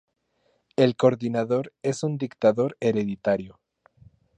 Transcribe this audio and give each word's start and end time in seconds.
El 0.77 0.95
coordinador, 0.95 1.73
es 1.83 2.01
un 2.01 2.17
dictador 2.17 2.75
hereditario. 2.79 3.59